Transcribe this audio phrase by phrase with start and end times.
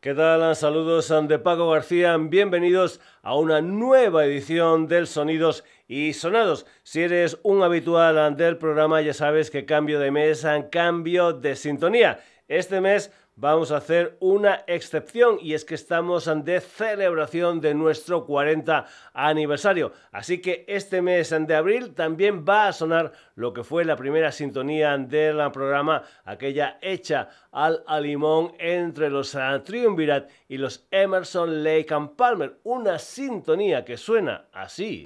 [0.00, 0.54] ¿Qué tal?
[0.54, 2.16] Saludos de Paco García.
[2.16, 6.66] Bienvenidos a una nueva edición del Sonidos y Sonados.
[6.84, 12.20] Si eres un habitual del programa, ya sabes que cambio de mes, cambio de sintonía.
[12.46, 18.26] Este mes vamos a hacer una excepción y es que estamos de celebración de nuestro
[18.26, 19.92] 40 aniversario.
[20.10, 24.32] Así que este mes de abril también va a sonar lo que fue la primera
[24.32, 32.16] sintonía del programa, aquella hecha al alimón entre los Triumvirat y los Emerson Lake and
[32.16, 32.58] Palmer.
[32.64, 35.04] Una sintonía que suena así.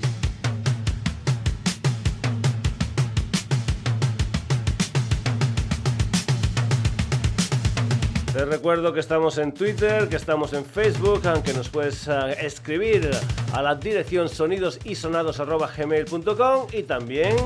[8.32, 13.10] Te recuerdo que estamos en Twitter, que estamos en Facebook, aunque nos puedes eh, escribir
[13.52, 17.36] a la dirección sonidosisonados.gmail.com y también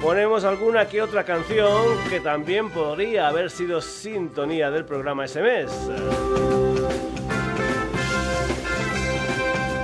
[0.00, 5.70] ponemos alguna que otra canción que también podría haber sido sintonía del programa ese mes.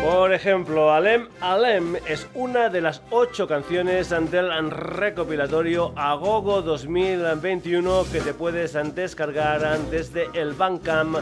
[0.02, 8.20] Por ejemplo, Alem Alem es una de las ocho canciones del recopilatorio Agogo 2021 que
[8.20, 11.18] te puedes descargar desde el Bandcamp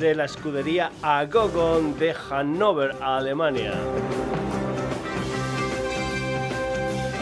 [0.00, 3.74] de la escudería Agogo de Hannover, Alemania.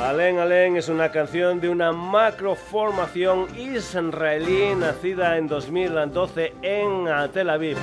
[0.02, 7.76] Alen Alen es una canción de una macroformación israelí nacida en 2012 en Tel Aviv.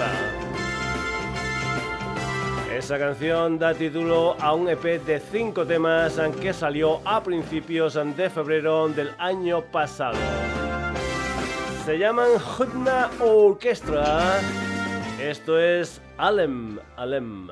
[2.75, 8.29] Esa canción da título a un EP de cinco temas que salió a principios de
[8.29, 10.17] febrero del año pasado.
[11.85, 14.41] Se llaman Hudna Orchestra.
[15.17, 17.47] Esto es Alem Alem.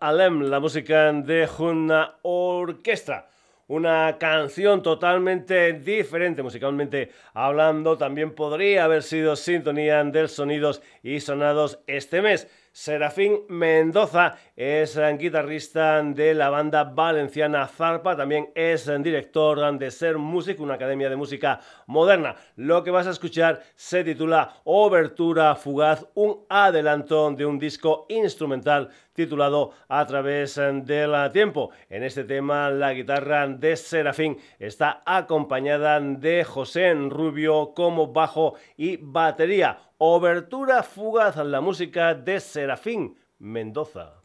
[0.00, 3.28] Alem la música de Junna Orquestra.
[3.68, 11.80] Una canción totalmente diferente musicalmente hablando, también podría haber sido sintonía del sonidos y sonados
[11.88, 12.48] este mes.
[12.70, 20.60] Serafín Mendoza es guitarrista de la banda valenciana Zarpa, también es director de Ser Music,
[20.60, 22.36] una academia de música moderna.
[22.54, 28.90] Lo que vas a escuchar se titula Obertura Fugaz, un adelanto de un disco instrumental
[29.16, 31.70] titulado A través del tiempo.
[31.90, 38.98] En este tema la guitarra de Serafín está acompañada de José Rubio como bajo y
[38.98, 39.78] batería.
[39.98, 44.15] Obertura fugaz, la música de Serafín Mendoza.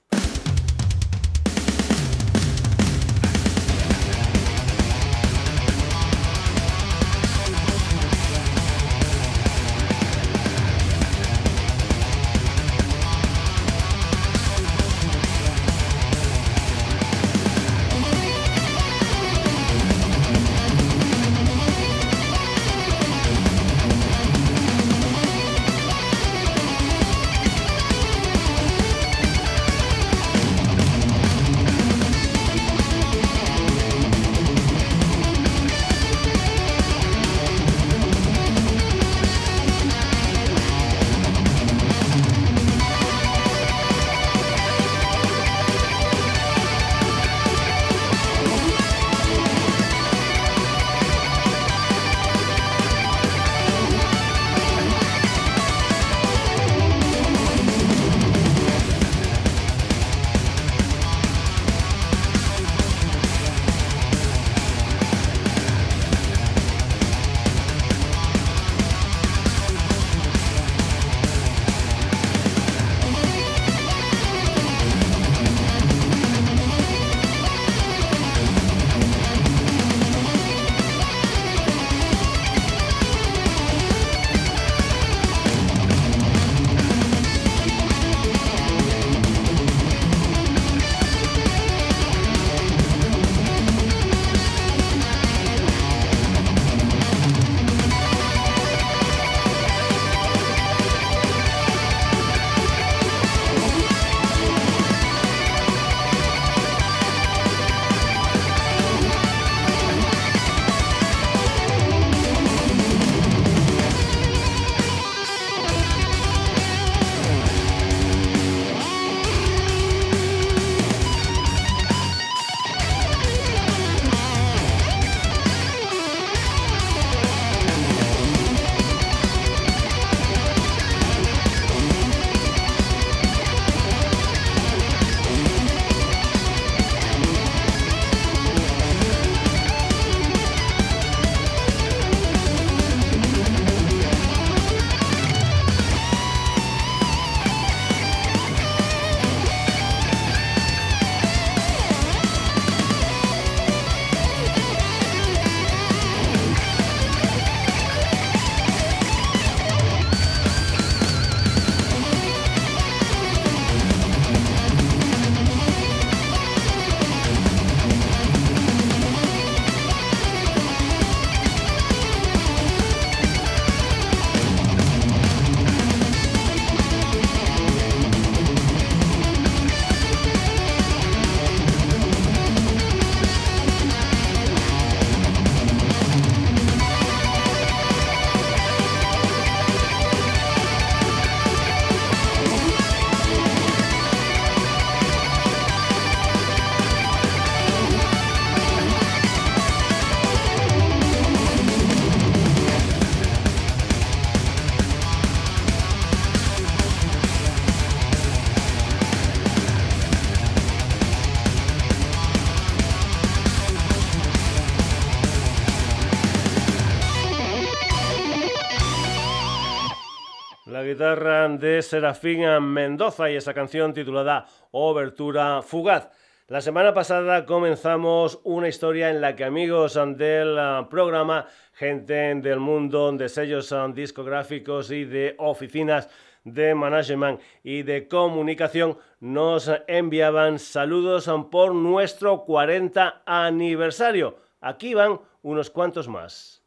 [221.62, 222.42] De Serafín
[222.74, 226.10] Mendoza y esa canción titulada Obertura Fugaz.
[226.48, 232.60] La semana pasada comenzamos una historia en la que amigos del ah, programa, gente del
[232.60, 236.10] mundo de sellos ah, discográficos y de oficinas
[236.44, 244.36] de management y de comunicación nos enviaban saludos por nuestro 40 aniversario.
[244.62, 246.64] Aquí van unos cuantos más.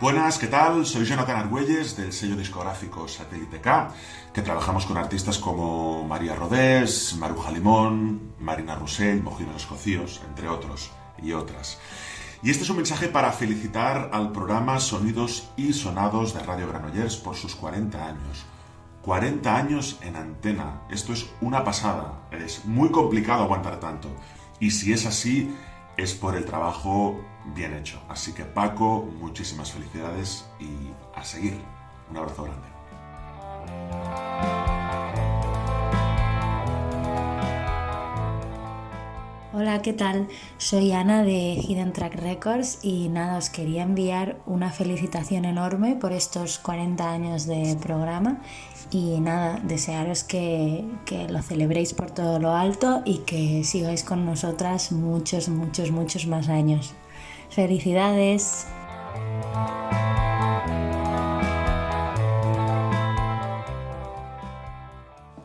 [0.00, 0.86] Buenas, ¿qué tal?
[0.86, 3.92] Soy Jonathan Argüelles del sello discográfico Satélite K,
[4.32, 10.92] que trabajamos con artistas como María Rodés, Maruja Limón, Marina Roussel, Mojinos Escocíos, entre otros
[11.20, 11.80] y otras.
[12.44, 17.16] Y este es un mensaje para felicitar al programa Sonidos y Sonados de Radio Granollers
[17.16, 18.46] por sus 40 años.
[19.02, 20.82] 40 años en antena.
[20.90, 22.20] Esto es una pasada.
[22.30, 24.08] Es muy complicado aguantar tanto.
[24.60, 25.52] Y si es así,
[25.96, 27.20] es por el trabajo
[27.54, 28.00] bien hecho.
[28.08, 31.60] Así que Paco, muchísimas felicidades y a seguir.
[32.10, 32.68] Un abrazo grande.
[39.54, 40.28] Hola, ¿qué tal?
[40.56, 46.12] Soy Ana de Hidden Track Records y nada, os quería enviar una felicitación enorme por
[46.12, 48.40] estos 40 años de programa
[48.92, 54.24] y nada, desearos que, que lo celebréis por todo lo alto y que sigáis con
[54.24, 56.94] nosotras muchos, muchos, muchos más años.
[57.50, 58.66] Felicidades.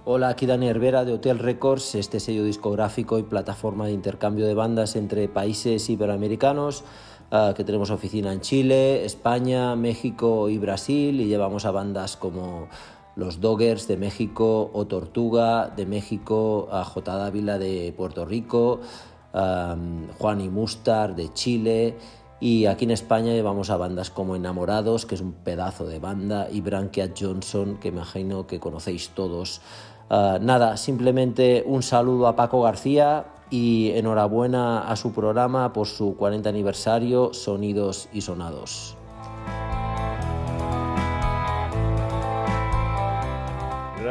[0.05, 4.53] Hola, aquí Dani Hervera de Hotel Records, este sello discográfico y plataforma de intercambio de
[4.53, 6.83] bandas entre países iberoamericanos,
[7.31, 12.67] uh, que tenemos oficina en Chile, España, México y Brasil y llevamos a bandas como
[13.15, 17.15] los Doggers de México o Tortuga de México, a J.
[17.15, 18.81] Dávila de Puerto Rico,
[19.33, 21.97] Juan y Mustar de Chile
[22.43, 26.49] y aquí en España llevamos a bandas como Enamorados, que es un pedazo de banda,
[26.51, 29.61] y Brankia Johnson, que imagino que conocéis todos.
[30.09, 36.17] Uh, nada, simplemente un saludo a Paco García y enhorabuena a su programa por su
[36.17, 38.97] 40 aniversario, Sonidos y Sonados.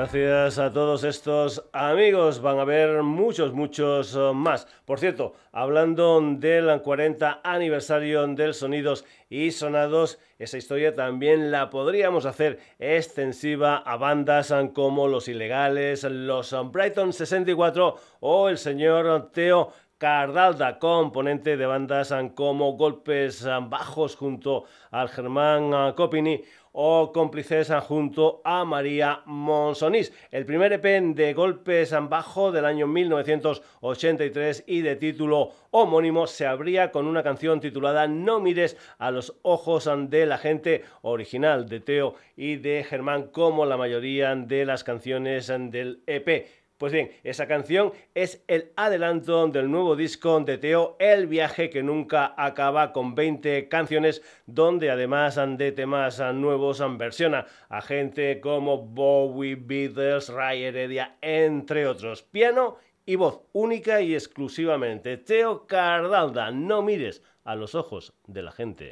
[0.02, 2.40] Gracias a todos estos amigos.
[2.42, 4.66] Van a haber muchos, muchos uh, más.
[4.84, 12.26] Por cierto, hablando del 40 aniversario del Sonidos y Sonados, esa historia también la podríamos
[12.26, 20.80] hacer extensiva a bandas como Los Ilegales, los Brighton 64 o el señor Teo Cardalda,
[20.80, 26.42] componente de bandas como Golpes Bajos junto al Germán Copini
[26.72, 30.12] o cómplices junto a María Monsonís.
[30.30, 36.90] El primer EP de Golpes Bajo del año 1983 y de título homónimo se abría
[36.90, 42.14] con una canción titulada No mires a los ojos de la gente original de Teo
[42.36, 46.61] y de Germán como la mayoría de las canciones del EP.
[46.82, 51.80] Pues bien, esa canción es el adelanto del nuevo disco de Teo, El viaje que
[51.80, 59.54] nunca acaba, con 20 canciones, donde además de temas nuevos versiona a gente como Bowie,
[59.54, 62.24] Beatles, Ray Heredia, entre otros.
[62.24, 65.18] Piano y voz única y exclusivamente.
[65.18, 68.90] Teo Cardalda, no mires a los ojos de la gente.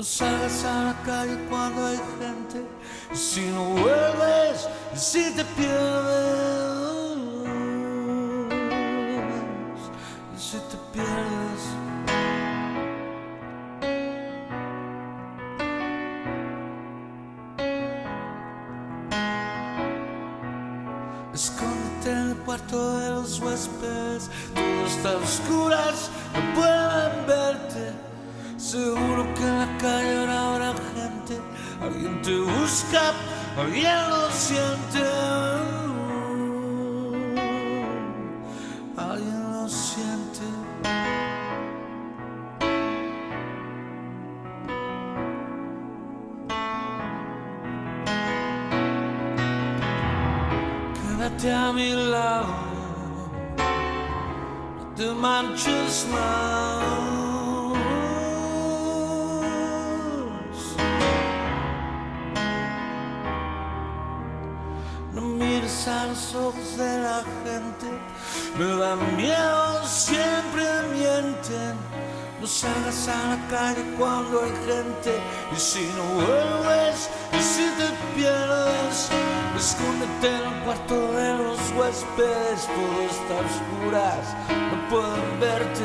[0.00, 2.64] No salgas a la calle cuando hay gente.
[3.12, 6.38] Si no vuelves, si te pierdes,
[10.38, 11.62] si te pierdes.
[21.34, 27.49] Escóndete en el cuarto de los huéspedes, todo está a oscuras, no pueden verte.
[28.70, 31.40] Seguro que en la calle ahora habrá gente,
[31.82, 33.14] alguien te busca,
[33.58, 34.89] alguien lo siente.
[83.30, 85.84] A oscuras, no pueden verte.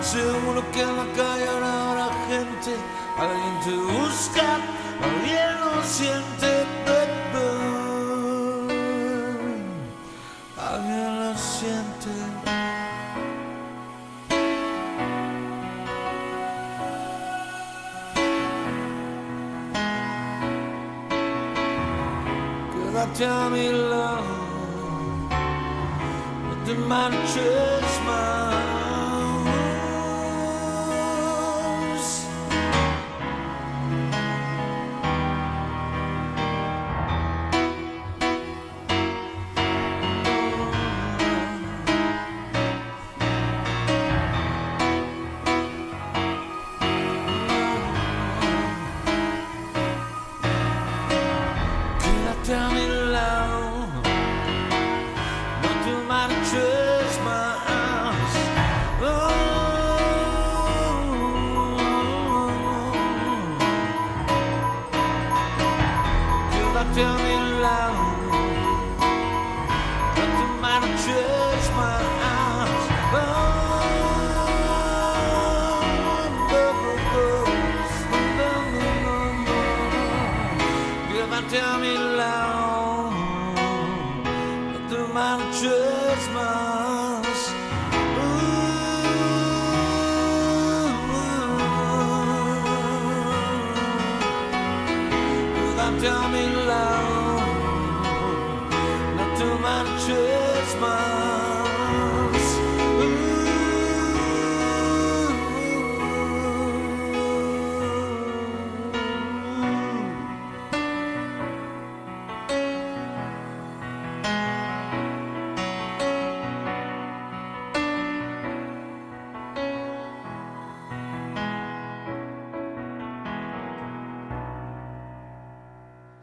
[0.00, 2.76] Seguro que en la calle ahora habrá gente.
[3.18, 4.58] Alguien te busca,
[5.02, 6.16] alguien lo siente.
[6.16, 6.55] alguien lo siente.
[27.34, 27.55] The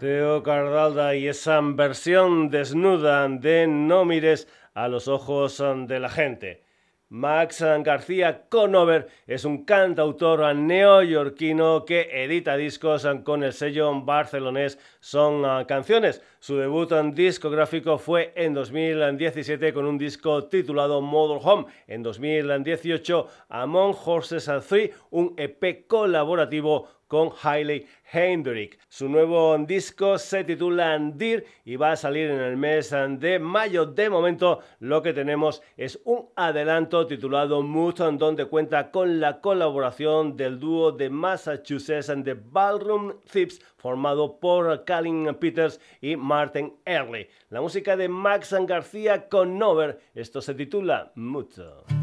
[0.04, 6.62] Teo Cardalda y esa versión desnuda de No mires a los ojos de la gente.
[7.08, 15.64] Max García Conover es un cantautor neoyorquino que edita discos con el sello barcelonés Son
[15.66, 16.22] Canciones.
[16.40, 21.68] Su debut en discográfico fue en 2017 con un disco titulado Model Home.
[21.88, 28.80] En 2018, Among Horses 3, un EP colaborativo con Hailey Hendrick.
[28.90, 33.86] Su nuevo disco se titula Dear y va a salir en el mes de mayo.
[33.86, 40.36] De momento lo que tenemos es un adelanto titulado Mood donde cuenta con la colaboración
[40.36, 47.28] del dúo de Massachusetts The Ballroom Thieves formado por Colin Peters y Martin Early.
[47.52, 52.03] La música de Max García con Nover, esto se titula Mood.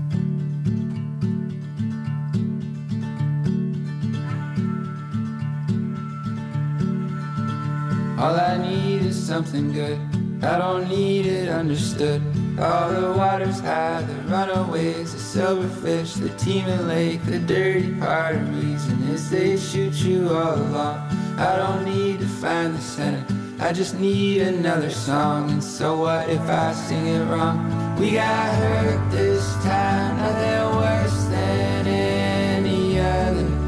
[8.20, 9.98] All I need is something good.
[10.42, 12.20] I don't need it understood.
[12.58, 18.62] All the waters high, the runaways, the silverfish, the teeming lake, the dirty part of
[18.62, 20.98] reason is they shoot you all along.
[21.38, 23.24] I don't need to find the center.
[23.58, 25.50] I just need another song.
[25.50, 27.96] And so what if I sing it wrong?
[27.98, 33.60] We got hurt this time, nothing worse than any other.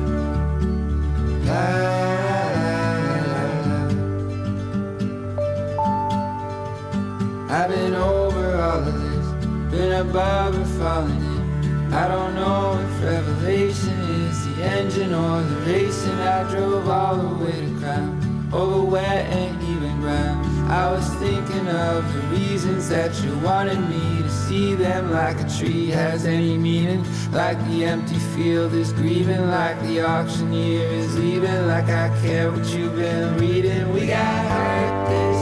[7.52, 11.92] I've been over all of this, been above and falling in.
[11.92, 13.92] I don't know if revelation
[14.24, 16.18] is the engine or the racing.
[16.18, 20.72] I drove all the way to crown, over wet and even ground.
[20.72, 25.48] I was thinking of the reasons that you wanted me to see them like a
[25.58, 31.66] tree has any meaning, like the empty field is grieving, like the auctioneer is leaving,
[31.66, 33.92] like I care what you've been reading.
[33.92, 35.41] We got hurt this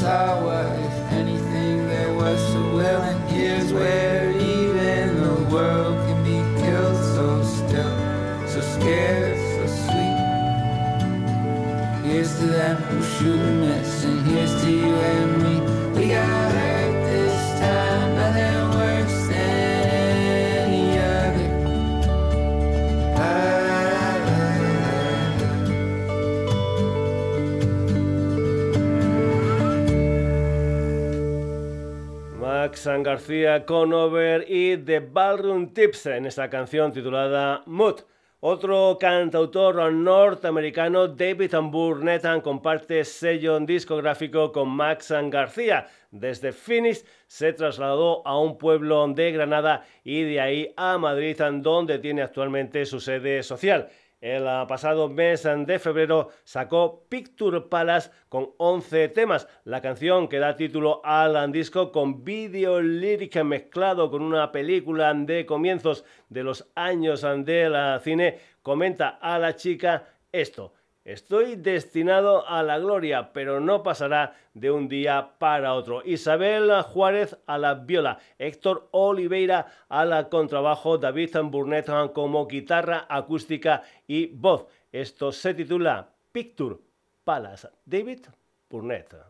[0.00, 3.02] saw what, if anything, there was to will.
[3.02, 7.96] And here's where even the world can be killed so still,
[8.48, 10.18] so scared, so sweet.
[12.02, 13.62] Here's to them who shoot and
[32.80, 38.00] San García, Conover y The Ballroom Tips en esta canción titulada Mood.
[38.40, 45.88] Otro cantautor norteamericano, David Burnett, comparte sello discográfico con Max García.
[46.10, 51.98] Desde Phoenix se trasladó a un pueblo de Granada y de ahí a Madrid, donde
[51.98, 53.90] tiene actualmente su sede social.
[54.20, 59.48] El pasado mes de febrero sacó Picture Palace con 11 temas.
[59.64, 65.46] La canción que da título al disco con video lírica mezclado con una película de
[65.46, 70.74] comienzos de los años del cine comenta a la chica esto.
[71.04, 76.02] Estoy destinado a la gloria, pero no pasará de un día para otro.
[76.04, 83.82] Isabel Juárez a la viola, Héctor Oliveira a la contrabajo, David Burnett como guitarra acústica
[84.06, 84.66] y voz.
[84.92, 86.76] Esto se titula Picture
[87.24, 87.68] Palace.
[87.86, 88.26] David
[88.68, 89.29] Burnett.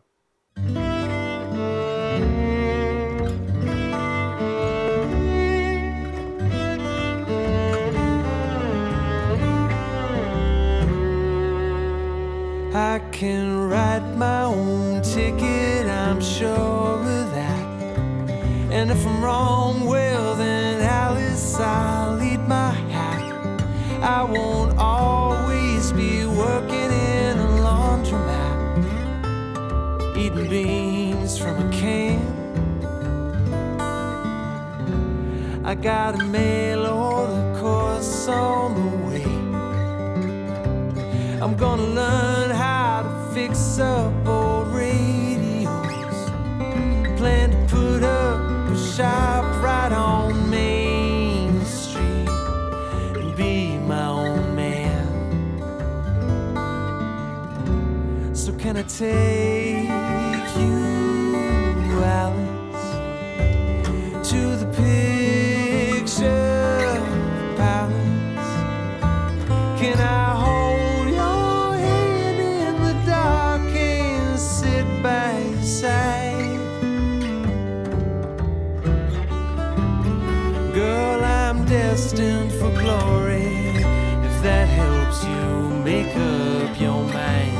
[12.91, 17.65] I can write my own ticket, I'm sure of that.
[18.69, 23.23] And if I'm wrong, well, then Alice, I'll eat my hat.
[24.03, 28.57] I won't always be working in a laundromat,
[30.17, 32.19] eating beans from a can.
[35.63, 39.41] I got a mail order course on the way.
[41.41, 42.51] I'm gonna learn
[43.51, 46.29] fix up old radios.
[47.17, 52.29] Plan to put up a shop right on Main Street
[53.17, 55.05] and be my own man.
[58.33, 59.80] So, can I take
[75.01, 76.59] by your side?
[80.73, 83.51] Girl, I'm destined for glory.
[84.27, 87.57] If that helps you make up your mind.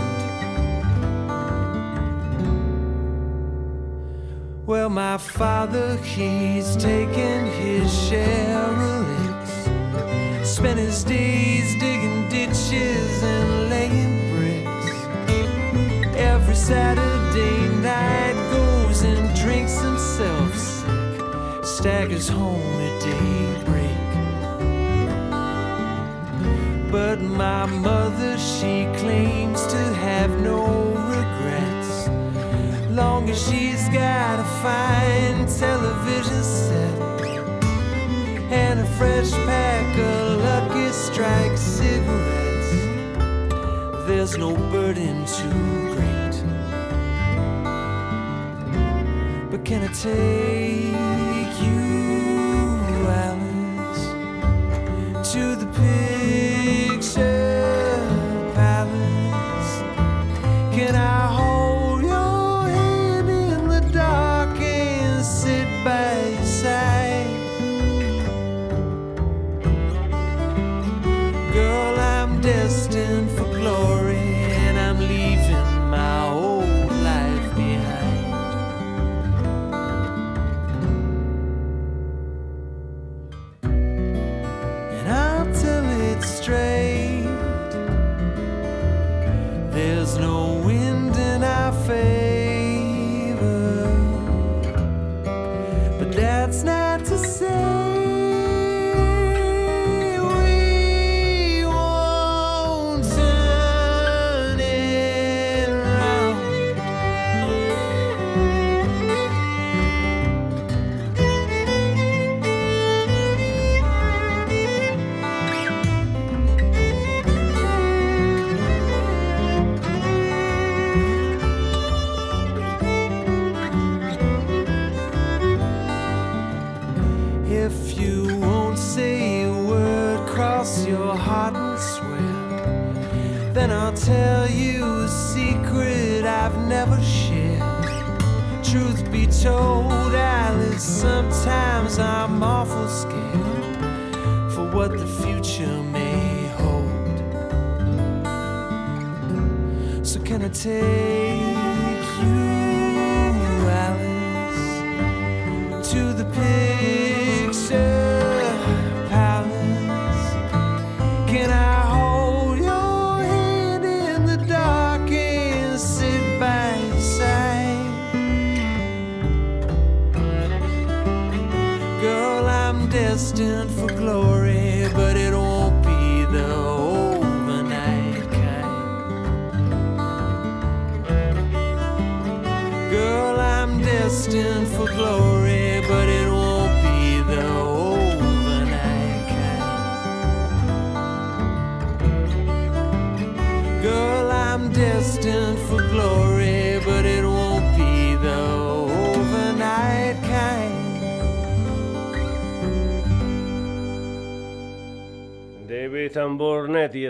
[4.66, 8.78] Well, my father, he's taken his share of
[9.10, 10.50] licks.
[10.50, 16.16] Spent his days digging ditches and laying bricks.
[16.16, 17.11] Every Saturday
[21.82, 23.98] Staggers home at daybreak.
[26.92, 30.62] But my mother, she claims to have no
[31.10, 32.08] regrets.
[32.92, 37.02] Long as she's got a fine television set
[38.52, 42.72] and a fresh pack of Lucky Strike cigarettes.
[44.06, 46.44] There's no burden too great.
[49.50, 51.11] But can I take
[51.62, 51.91] you,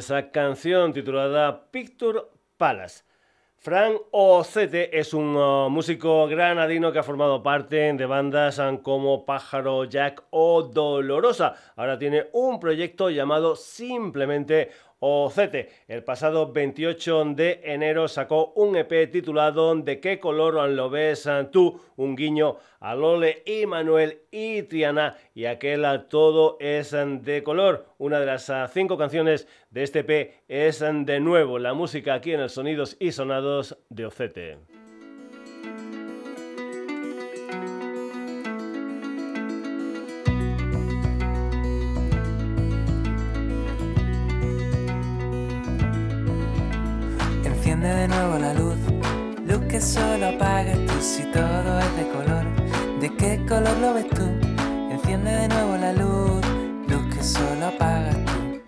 [0.02, 2.24] esa canción titulada Picture
[2.58, 3.04] Palace.
[3.58, 9.24] Frank Ocete es un uh, músico granadino que ha formado parte de bandas um, como
[9.24, 11.54] Pájaro Jack o Dolorosa.
[11.76, 14.72] Ahora tiene un proyecto llamado simplemente
[15.04, 15.70] Ocete.
[15.88, 21.82] El pasado 28 de enero sacó un EP titulado ¿De qué color lo ves tú?
[21.96, 27.88] Un guiño a Lole y Manuel y Triana y aquel Todo es de color.
[27.98, 32.34] Una de las ah, cinco canciones de este EP es de nuevo la música aquí
[32.34, 34.81] en el Sonidos y Sonados de Ocete.
[47.90, 48.76] De nuevo la luz,
[49.48, 52.46] luz que solo apagas tú si todo es de color.
[53.00, 54.24] ¿De qué color lo ves tú?
[54.92, 56.46] Enciende de nuevo la luz,
[56.88, 58.62] luz que solo apagas tú.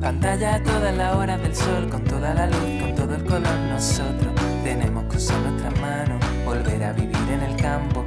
[0.00, 3.58] Pantalla a todas las horas del sol, con toda la luz, con todo el color.
[3.68, 4.32] Nosotros
[4.64, 8.02] tenemos que usar nuestras manos, volver a vivir en el campo,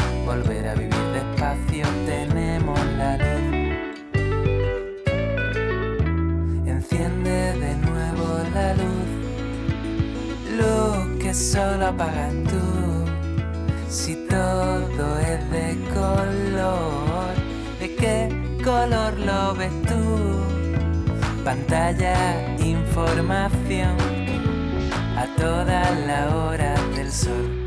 [11.34, 13.06] solo apagas tú.
[13.90, 17.34] Si todo es de color,
[17.80, 21.44] ¿de qué color lo ves tú?
[21.44, 23.98] Pantalla, información
[25.18, 27.66] a toda la hora del sol.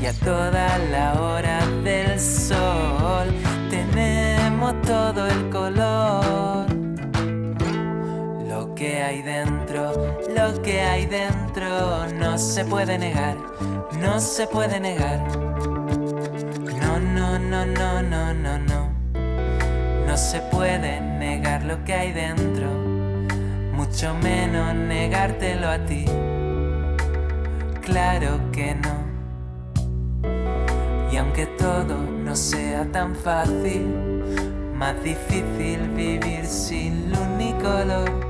[0.00, 3.28] Y a toda la hora del sol
[3.70, 6.67] tenemos todo el color.
[8.78, 9.92] Lo que hay dentro,
[10.28, 13.36] lo que hay dentro no se puede negar,
[14.00, 15.18] no se puede negar.
[16.80, 18.92] No, no, no, no, no, no, no.
[20.06, 22.68] No se puede negar lo que hay dentro,
[23.72, 26.04] mucho menos negártelo a ti.
[27.82, 29.08] Claro que no.
[31.10, 33.88] Y aunque todo no sea tan fácil,
[34.72, 38.27] más difícil vivir sin luz ni color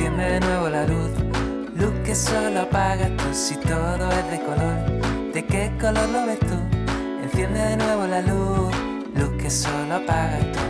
[0.00, 1.10] Enciende de nuevo la luz,
[1.76, 5.32] luz que solo apagas tú si todo es de color.
[5.34, 6.54] ¿De qué color lo ves tú?
[7.22, 8.74] Enciende de nuevo la luz,
[9.14, 10.60] luz que solo apagas tú.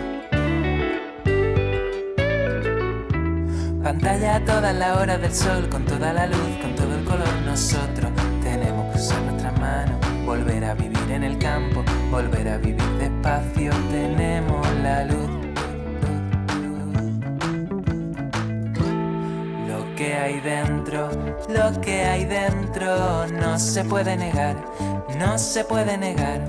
[3.85, 7.29] Pantalla a todas las horas del sol, con toda la luz, con todo el color.
[7.47, 8.11] Nosotros
[8.43, 13.71] tenemos que usar nuestras manos, volver a vivir en el campo, volver a vivir despacio.
[13.93, 15.30] Tenemos la luz
[20.07, 21.11] hay dentro,
[21.49, 24.57] lo que hay dentro no se puede negar,
[25.19, 26.41] no se puede negar.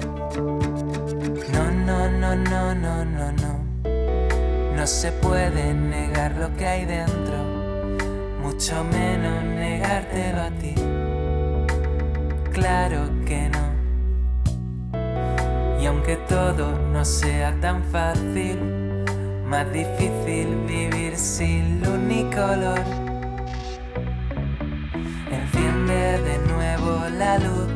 [1.52, 3.62] No, no, no, no, no, no, no.
[4.76, 7.38] No se puede negar lo que hay dentro,
[8.42, 10.74] mucho menos negártelo a ti.
[12.54, 13.72] Claro que no.
[15.82, 18.58] Y aunque todo no sea tan fácil,
[19.46, 23.11] más difícil vivir sin luz ni color
[27.18, 27.68] la luz,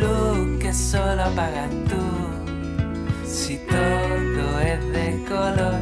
[0.00, 2.04] luz que solo apagas tú.
[3.24, 5.80] Si todo es de color,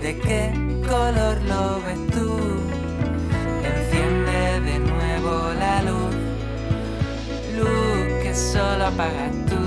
[0.00, 0.52] ¿de qué
[0.88, 2.38] color lo ves tú?
[3.62, 6.14] Enciende de nuevo la luz,
[7.58, 9.64] luz que solo apagas tú.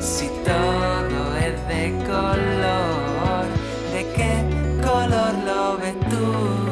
[0.00, 3.46] Si todo es de color,
[3.92, 4.32] ¿de qué
[4.82, 6.69] color lo ves tú?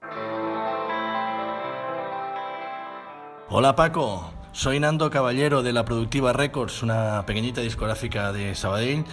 [3.56, 9.04] Hola Paco, soy Nando Caballero de la Productiva Records, una pequeñita discográfica de Sabadell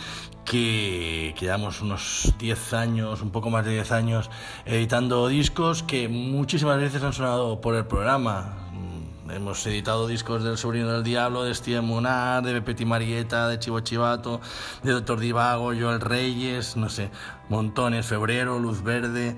[0.46, 4.32] que, llevamos unos 10 años, un poco más de 10 años
[4.66, 8.61] editando discos que muchísimas veces han sonado por el programa
[9.34, 13.80] hemos editado discos del Sobrino del Diablo, de Steve Monar, de Petit Marieta, de Chivo
[13.80, 14.42] Chivato,
[14.84, 17.12] de Doctor Divago, Joel Reyes, no sé,
[17.50, 19.36] montones, Febrero, Luz Verde,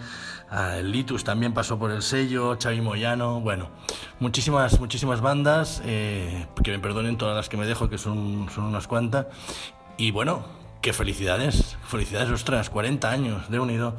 [0.50, 3.70] ah, el Litus también pasó por el sello, Xavi Moyano, bueno,
[4.20, 8.66] muchísimas, muchísimas bandas, eh, que me perdonen todas las que me dejo, que son, son
[8.66, 9.28] unas cuantas,
[9.98, 13.96] y bueno, qué felicidades, felicidades, ostras, 40 años de unido.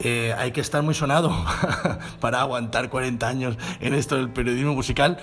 [0.00, 1.30] Eh, hay que estar muy sonado
[2.20, 5.18] para aguantar 40 años en esto del periodismo musical,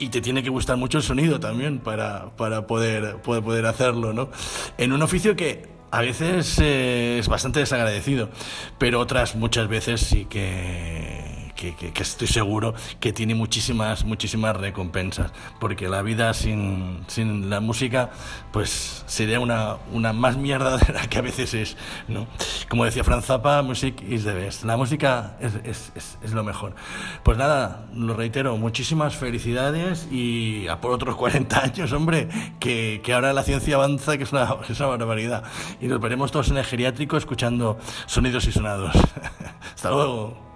[0.00, 4.30] y te tiene que gustar mucho el sonido también para, para poder, poder, hacerlo, ¿no?
[4.76, 8.30] En un oficio que a veces eh, es bastante desagradecido,
[8.78, 11.29] pero otras muchas veces sí que
[11.60, 18.10] que, estoy seguro que tiene muchísimas, muchísimas recompensas, porque la vida sin, sin la música
[18.52, 21.76] pues sería una, una más mierda de la que a veces es,
[22.08, 22.26] ¿no?
[22.68, 26.74] Como decía Franz Zappa, music is the best, la música es, es, es, lo mejor.
[27.22, 33.12] Pues nada, lo reitero, muchísimas felicidades y a por otros 40 años, hombre, que, que
[33.12, 35.44] ahora la ciencia avanza, que es una, es una barbaridad.
[35.80, 38.92] Y nos veremos todos en el geriátrico escuchando sonidos y sonados.
[39.74, 40.49] Hasta luego.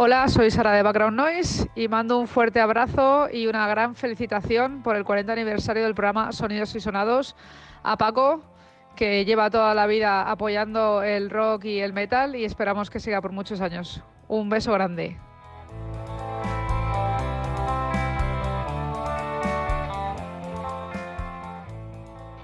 [0.00, 4.80] Hola, soy Sara de Background Noise y mando un fuerte abrazo y una gran felicitación
[4.80, 7.34] por el 40 aniversario del programa Sonidos y Sonados
[7.82, 8.40] a Paco,
[8.94, 13.20] que lleva toda la vida apoyando el rock y el metal y esperamos que siga
[13.20, 14.00] por muchos años.
[14.28, 15.18] Un beso grande.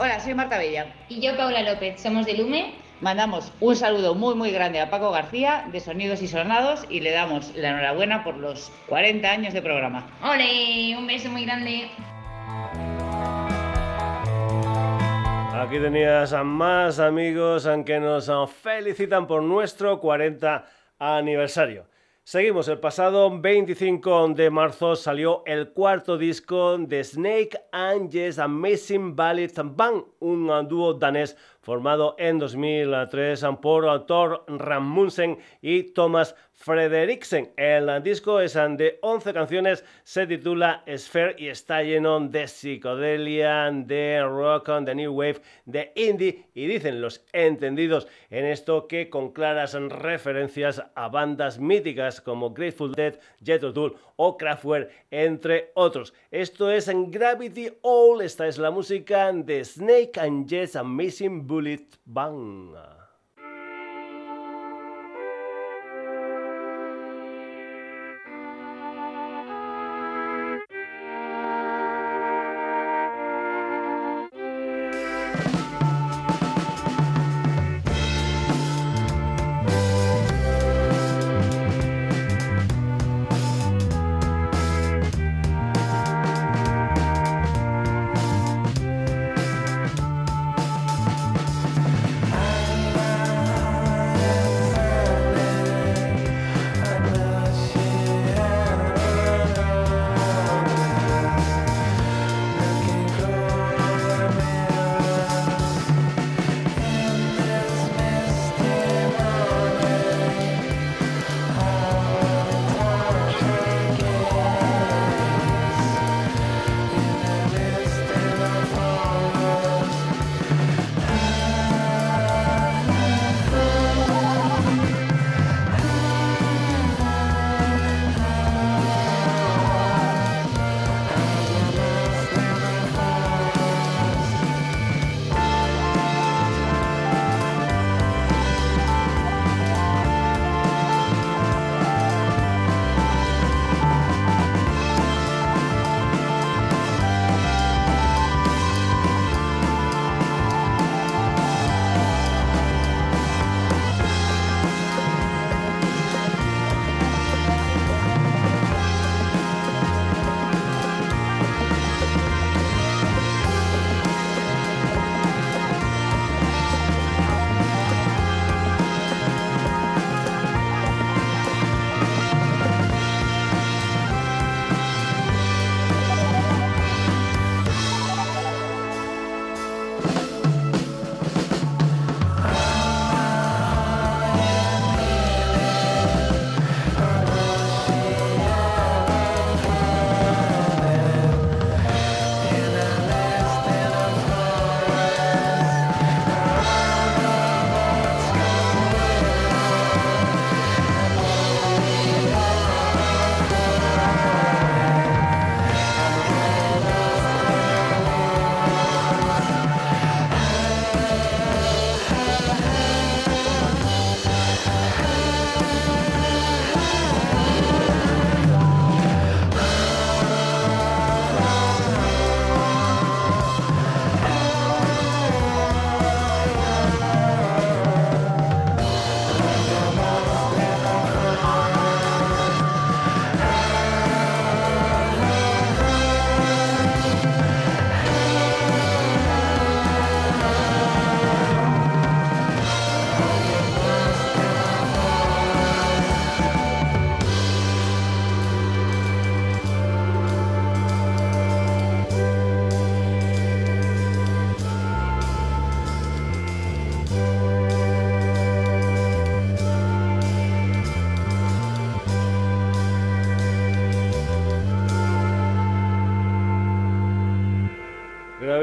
[0.04, 0.92] Hola, soy Marta Bella.
[1.08, 1.98] Y yo, Paula López.
[1.98, 6.28] Somos de Lume Mandamos un saludo muy muy grande a Paco García de Sonidos y
[6.28, 10.06] Sonados y le damos la enhorabuena por los 40 años de programa.
[10.22, 10.94] ¡Ole!
[10.98, 11.88] Un beso muy grande.
[15.54, 18.30] Aquí tenías a más amigos que nos
[18.62, 20.66] felicitan por nuestro 40
[20.98, 21.86] aniversario.
[22.26, 29.14] Seguimos, el pasado 25 de marzo salió el cuarto disco de Snake and Jess Amazing
[29.14, 36.34] Ballet Band, un dúo danés formado en 2003 por Thor Ramundsen y Thomas
[36.64, 37.52] Frederiksen.
[37.58, 44.22] El disco es de 11 canciones, se titula Sphere y está lleno de psicodelia, de
[44.22, 49.74] rock, de new wave, de indie y dicen los entendidos en esto que con claras
[49.74, 56.14] referencias a bandas míticas como Grateful Dead, Jet Tull o Kraftwerk, entre otros.
[56.30, 61.84] Esto es en Gravity All, esta es la música de Snake and Jets Amazing Bullet
[62.06, 63.03] Bang.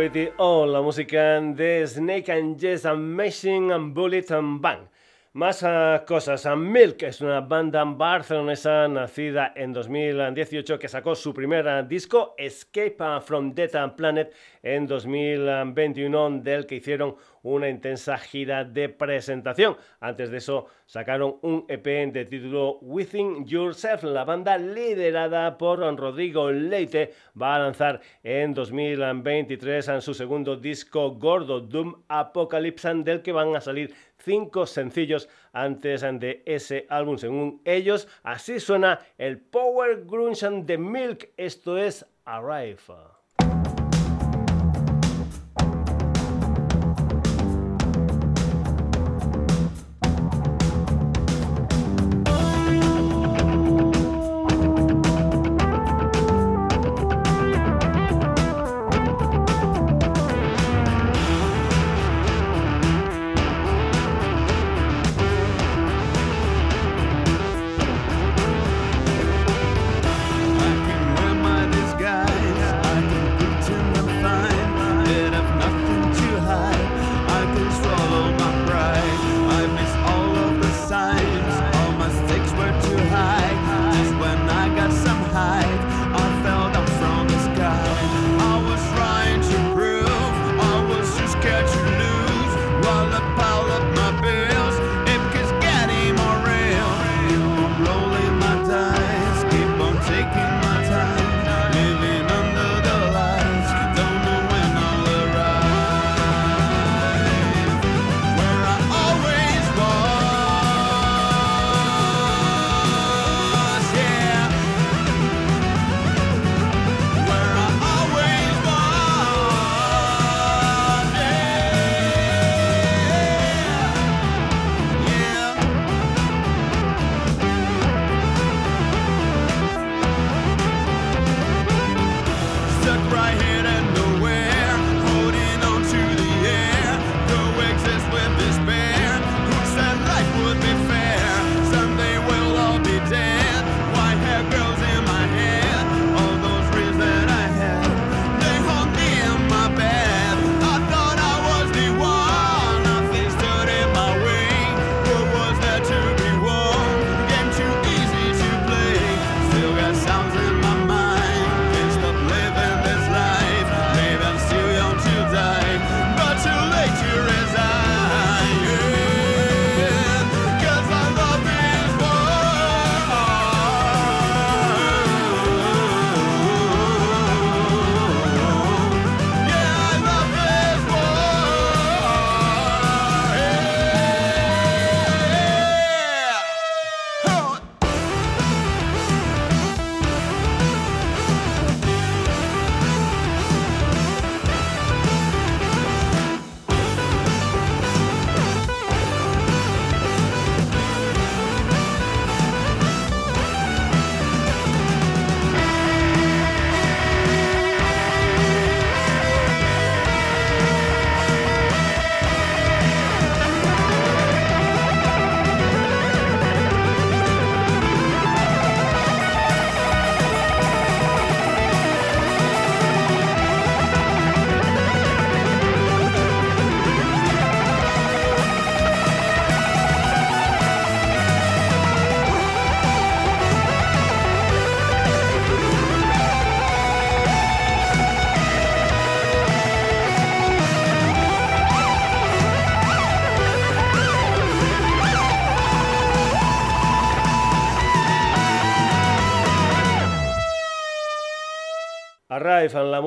[0.02, 4.91] Gravity o la música de Snake and Jess Amazing and Bullet and Bang.
[5.34, 6.45] Más uh, cosas.
[6.57, 12.97] Milk es una banda barcelonesa nacida en 2018 que sacó su primer uh, disco, Escape
[13.21, 19.77] from Dead Planet, en 2021, del que hicieron una intensa gira de presentación.
[20.01, 24.03] Antes de eso sacaron un EP de título Within Yourself.
[24.03, 31.11] La banda liderada por Rodrigo Leite va a lanzar en 2023 en su segundo disco
[31.11, 37.61] gordo Doom Apocalypse del que van a salir cinco sencillos antes de ese álbum según
[37.65, 38.07] ellos.
[38.24, 41.30] Así suena el Power Grunge de Milk.
[41.38, 43.20] Esto es Arrive.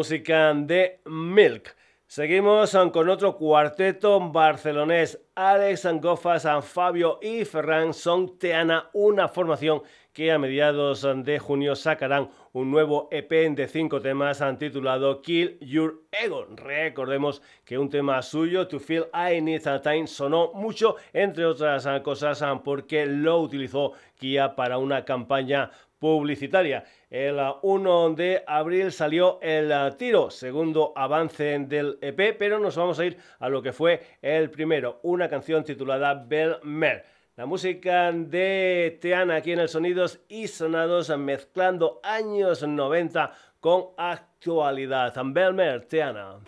[0.04, 1.74] Música de Milk.
[2.06, 5.18] Seguimos con otro cuarteto barcelonés.
[5.34, 9.80] Alex Angofas, Fabio y Ferran son Teana, una formación
[10.12, 16.02] que a mediados de junio sacarán un nuevo EP de cinco temas titulado Kill Your
[16.12, 16.48] Ego.
[16.54, 21.88] Recordemos que un tema suyo, To Feel I Need a Time, sonó mucho, entre otras
[22.02, 26.84] cosas, porque lo utilizó Kia para una campaña publicitaria.
[27.14, 33.04] El 1 de abril salió el tiro, segundo avance del EP, pero nos vamos a
[33.04, 37.04] ir a lo que fue el primero, una canción titulada Bell Mer.
[37.36, 45.14] La música de Teana aquí en el Sonidos y Sonados mezclando años 90 con actualidad.
[45.24, 46.40] Belmer, Teana.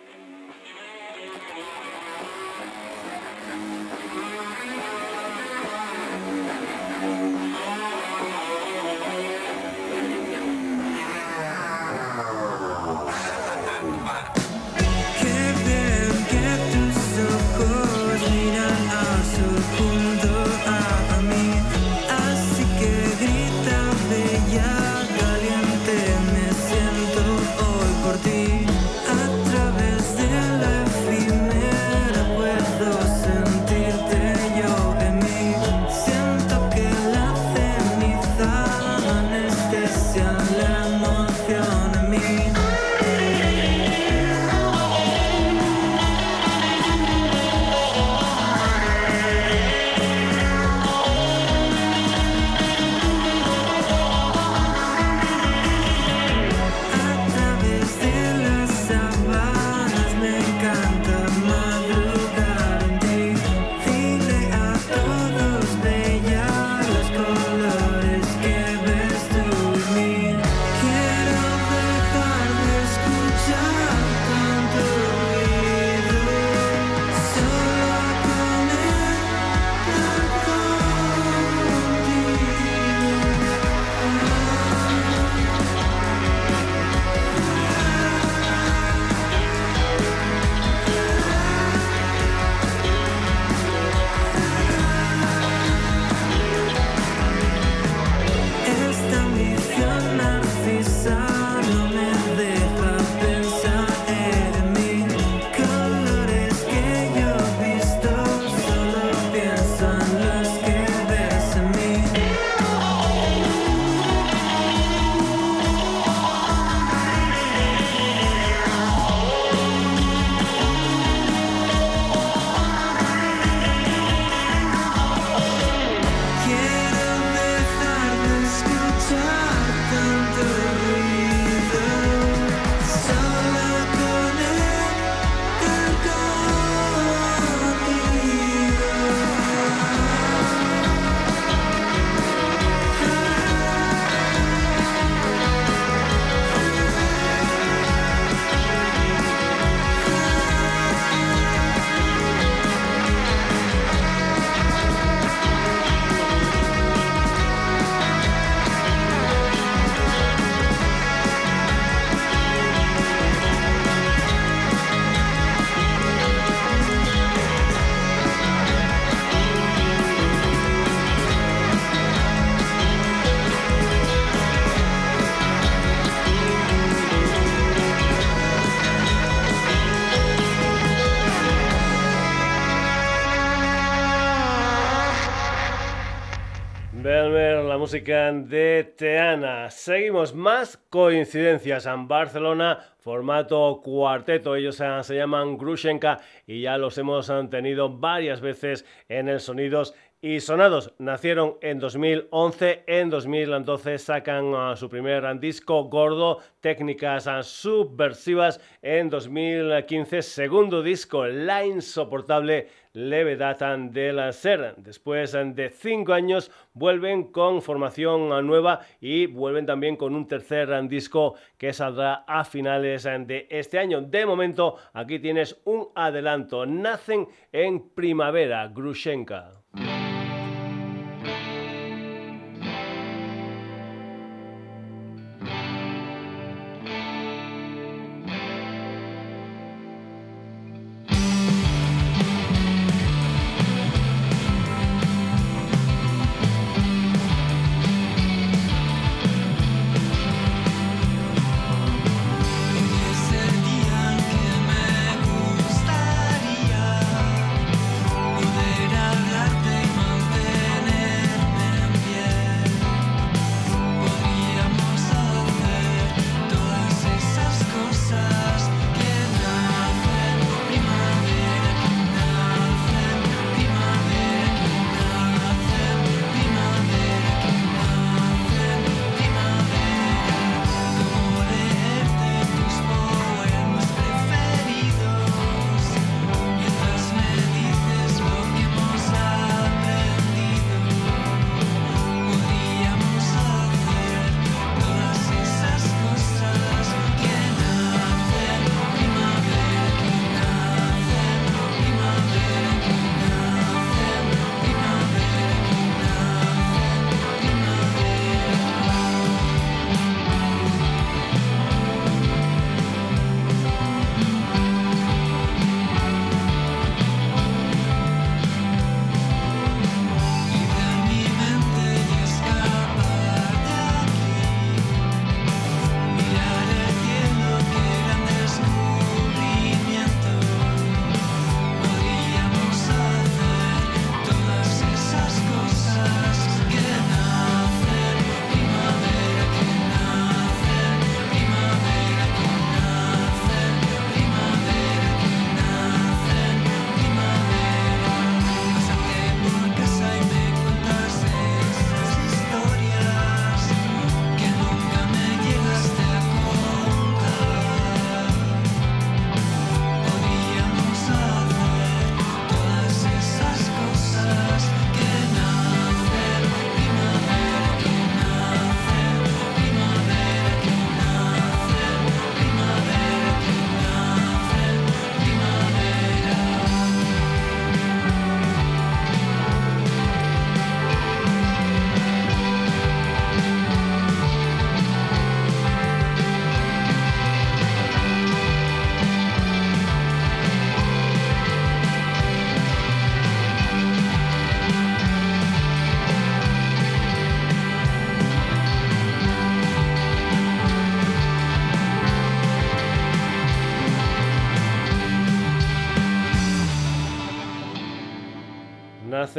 [187.87, 189.69] Música de Teana.
[189.69, 194.57] Seguimos más coincidencias en Barcelona, formato cuarteto.
[194.57, 200.39] Ellos se llaman Grushenka y ya los hemos tenido varias veces en el Sonidos y
[200.39, 208.59] Sonados nacieron en 2011, en 2012 sacan ah, su primer disco gordo, técnicas ah, subversivas,
[208.81, 214.73] en 2015 segundo disco, La insoportable levedad del ser.
[214.77, 220.87] Después de cinco años vuelven con formación ah, nueva y vuelven también con un tercer
[220.87, 224.01] disco que saldrá a finales de este año.
[224.01, 229.56] De momento aquí tienes un adelanto, nacen en primavera, Grushenka.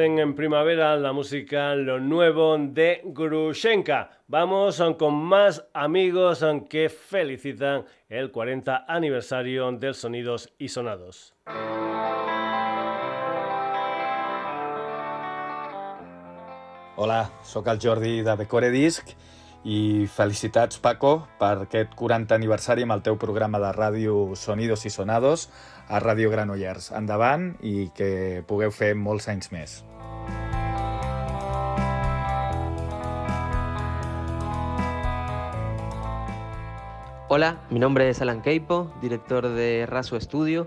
[0.01, 4.11] En primavera la música Lo Nuevo de Grushenka.
[4.29, 11.35] Vamos con más amigos que felicitan el 40 aniversario del Sonidos y Sonados.
[16.97, 19.09] Hola, sóc el Jordi de Becore Disc
[19.65, 24.95] i felicitats Paco per aquest 40 aniversari amb el teu programa de ràdio Sonidos i
[24.95, 25.49] Sonados
[25.89, 26.93] a Ràdio Granollers.
[26.95, 29.83] Endavant i que pugueu fer molts anys més.
[37.31, 40.67] Hola, mi nombre es Alan Keipo, director de Raso Estudio,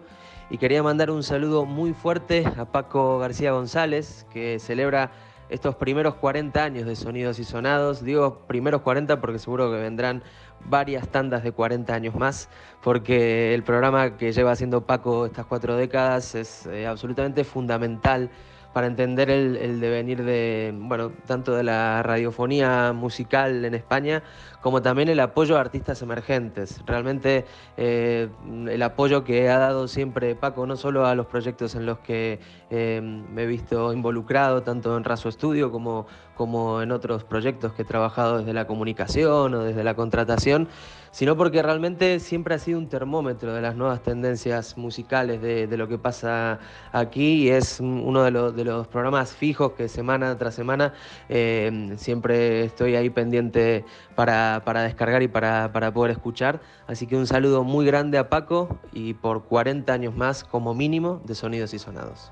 [0.51, 5.09] y quería mandar un saludo muy fuerte a Paco García González, que celebra
[5.49, 8.03] estos primeros 40 años de Sonidos y Sonados.
[8.03, 10.22] Digo primeros 40 porque seguro que vendrán
[10.66, 12.47] varias tandas de 40 años más,
[12.84, 18.30] porque el programa que lleva haciendo Paco estas cuatro décadas es eh, absolutamente fundamental
[18.74, 24.24] para entender el, devenir de, bueno, tanto de la radiofonía musical en España
[24.61, 26.82] como también el apoyo a artistas emergentes.
[26.86, 27.45] Realmente
[27.78, 28.30] eh,
[28.69, 32.39] el apoyo que ha dado siempre Paco, no solo a los proyectos en los que
[32.69, 36.05] eh, me he visto involucrado, tanto en Raso Estudio como,
[36.36, 40.67] como en otros proyectos que he trabajado desde la comunicación o desde la contratación,
[41.12, 45.88] sino porque realmente siempre ha sido un termómetro de las nuevas tendencias musicales de, lo
[45.88, 46.59] que pasa
[46.91, 50.93] aquí y es uno de, los, programas fijos que semana tras semana
[51.30, 53.86] eh, siempre estoy ahí pendiente
[54.16, 56.62] para, descargar y para, para poder escuchar.
[56.88, 61.22] Así que un saludo muy grande a Paco y por 40 años más como mínimo
[61.26, 62.32] de Sonidos y Sonados.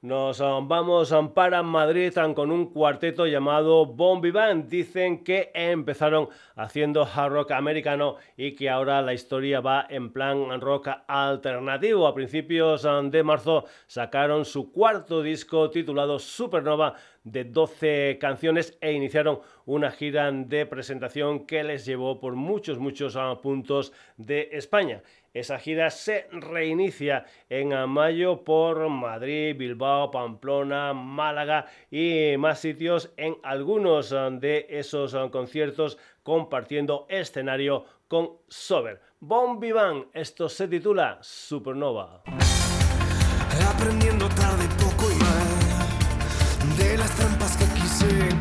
[0.01, 4.69] nos um, vamos um, para Madrid um, con un cuarteto llamado Bombi Band.
[4.69, 10.61] Dicen que empezaron haciendo hard rock americano y que ahora la historia va en plan
[10.61, 12.07] rock alternativo.
[12.07, 16.95] A principios de marzo sacaron su cuarto disco titulado Supernova
[17.25, 23.17] de 12 canciones e iniciaron una gira de presentación que les llevó por muchos, muchos
[23.41, 25.03] puntos de España.
[25.33, 33.37] Esa gira se reinicia en mayo por Madrid, Bilbao, Pamplona, Málaga y más sitios en
[33.43, 39.01] algunos de esos conciertos compartiendo escenario con Sober.
[39.19, 42.23] Bon Vivant, esto se titula Supernova.
[43.75, 48.38] Aprendiendo tarde poco y mal de las trampas que quise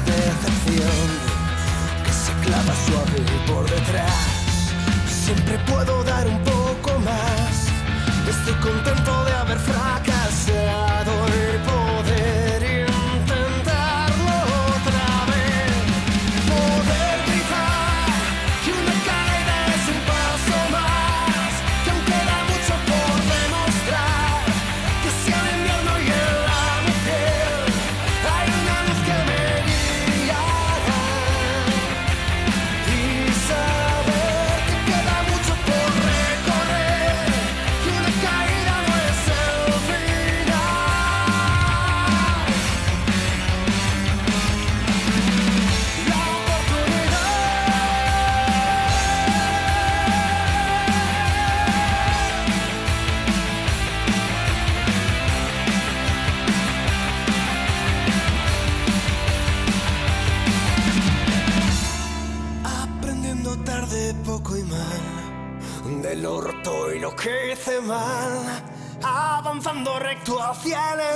[0.00, 1.08] decepción
[2.04, 4.72] que se clava suave por detrás.
[5.08, 7.68] Siempre puedo dar un poco más,
[8.28, 11.85] estoy contento de haber fracasado y poder
[67.26, 68.62] que hice mal
[69.02, 71.15] avanzando recto hacia el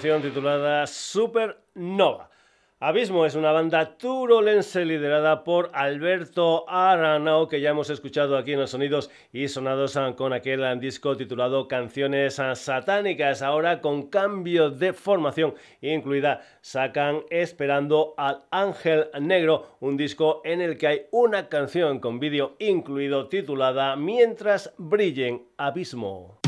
[0.00, 2.30] canción titulada Supernova.
[2.78, 8.60] Abismo es una banda turolense liderada por Alberto Aranao, que ya hemos escuchado aquí en
[8.60, 13.42] los sonidos y sonados con aquel disco titulado Canciones Satánicas.
[13.42, 20.78] Ahora con cambio de formación incluida, sacan Esperando al Ángel Negro, un disco en el
[20.78, 26.39] que hay una canción con vídeo incluido titulada Mientras brillen Abismo.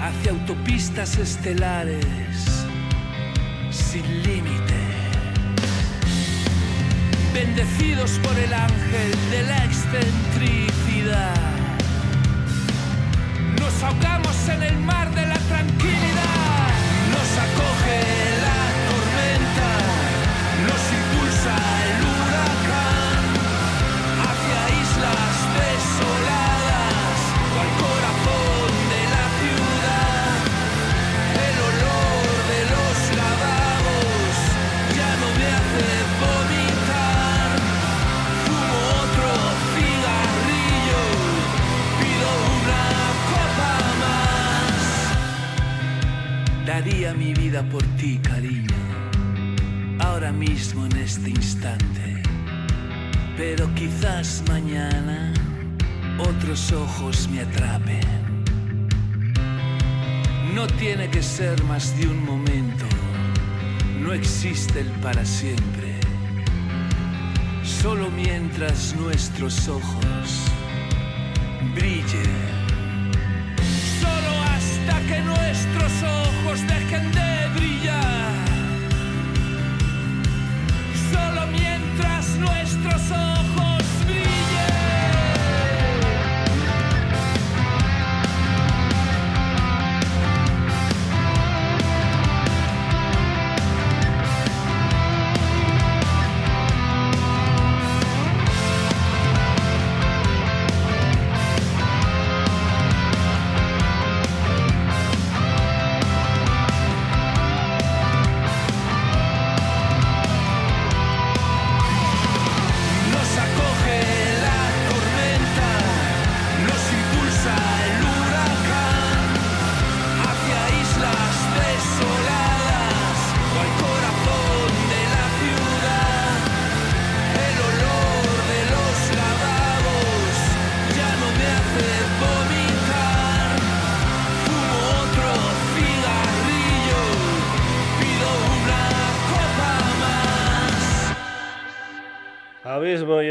[0.00, 1.96] Hacia autopistas estelares
[3.70, 4.74] sin límite
[7.32, 11.34] bendecidos por el ángel de la excentricidad.
[13.58, 16.68] Nos ahogamos en el mar de la tranquilidad,
[17.12, 18.29] nos acoge
[46.70, 48.76] Daría mi vida por ti, cariño,
[49.98, 52.22] ahora mismo en este instante.
[53.36, 55.34] Pero quizás mañana
[56.16, 58.44] otros ojos me atrapen.
[60.54, 62.86] No tiene que ser más de un momento,
[63.98, 65.98] no existe el para siempre.
[67.64, 70.44] Solo mientras nuestros ojos
[71.74, 72.49] brillen.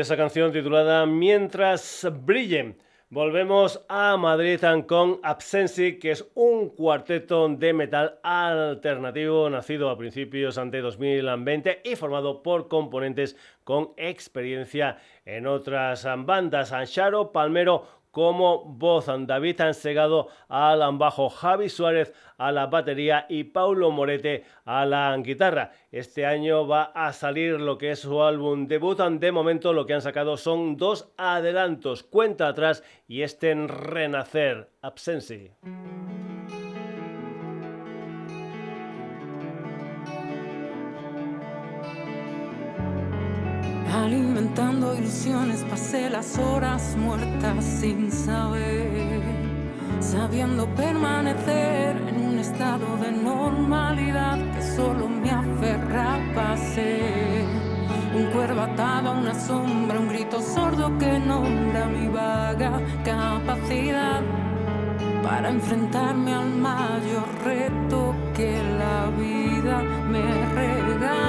[0.10, 2.80] Esa canción titulada Mientras brillen.
[3.12, 10.56] Volvemos a Madrid con Absensi, que es un cuarteto de metal alternativo nacido a principios
[10.56, 16.72] de 2020 y formado por componentes con experiencia en otras bandas.
[16.72, 19.08] Ancharo Palmero como voz.
[19.08, 25.72] David Ansegado al bajo, Javi Suárez a la batería y Paulo Morete a la guitarra.
[25.92, 29.00] Este año va a salir lo que es su álbum debut.
[29.00, 34.70] De momento lo que han sacado son dos adelantos, Cuenta atrás y este en Renacer,
[34.82, 35.52] Absensi.
[43.92, 49.22] Alimentando ilusiones pasé las horas muertas sin saber,
[50.00, 56.60] sabiendo permanecer en un estado de normalidad que solo me aferraba a.
[58.16, 64.22] Un cuervo atado a una sombra, un grito sordo que nombra mi vaga capacidad
[65.24, 69.82] para enfrentarme al mayor reto que la vida
[70.12, 70.22] me
[70.54, 71.29] regala.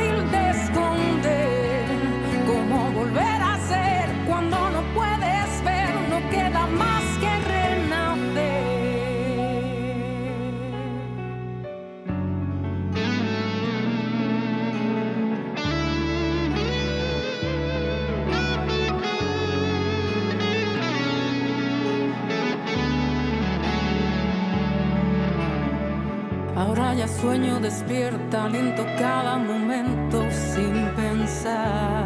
[27.61, 32.05] despierta, lento cada momento sin pensar.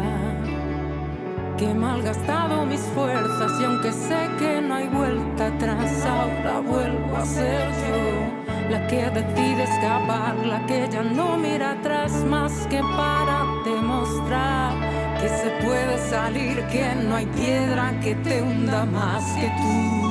[1.56, 7.24] Que malgastado mis fuerzas y aunque sé que no hay vuelta atrás, ahora vuelvo a
[7.24, 8.70] ser yo.
[8.70, 14.72] La que decide escapar, la que ya no mira atrás más que para demostrar
[15.20, 20.05] que se puede salir, que no hay piedra que te hunda más que tú.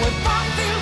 [0.00, 0.73] We're popping.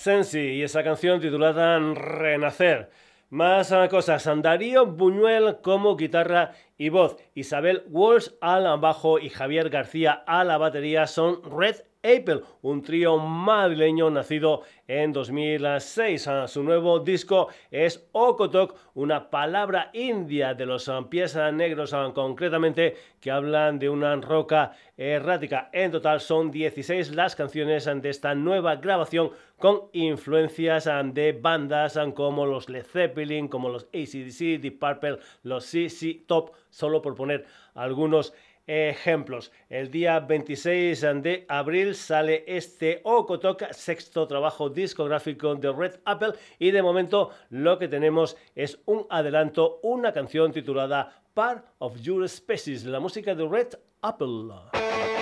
[0.00, 2.88] Absensi y esa canción titulada Renacer.
[3.28, 10.12] Más cosas, Darío Buñuel como guitarra y voz, Isabel Walsh al bajo y Javier García
[10.26, 16.28] a la batería son Red Apple, un trío madrileño nacido en 2006.
[16.28, 22.10] Ah, su nuevo disco es Okotok, una palabra india de los ah, pies negros, ah,
[22.14, 25.68] concretamente que hablan de una roca errática.
[25.72, 32.46] En total son 16 las canciones de esta nueva grabación con influencias de bandas como
[32.46, 37.44] los Led Zeppelin, como los ACDC, Deep Purple, los CC Top, solo por poner
[37.74, 38.32] algunos.
[38.66, 46.70] El día 26 de abril sale este Okotok, sexto trabajo discográfico de Red Apple y
[46.70, 52.84] de momento lo que tenemos es un adelanto, una canción titulada Part of Your Species,
[52.84, 55.19] la música de Red Apple.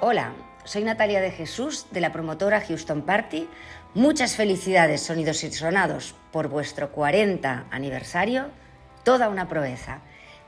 [0.00, 0.32] Hola,
[0.62, 3.48] soy Natalia de Jesús de la promotora Houston Party.
[3.94, 8.46] Muchas felicidades, sonidos y sonados, por vuestro 40 aniversario.
[9.02, 10.02] Toda una proeza.